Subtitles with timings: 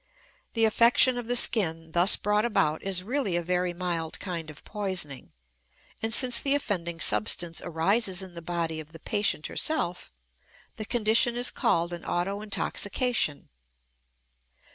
[0.53, 4.63] The affection of the skin thus brought about is really a very mild kind of
[4.63, 5.31] poisoning,
[6.01, 10.11] and since the offending substance arises in the body of the patient herself
[10.77, 13.49] the condition is called an autointoxication.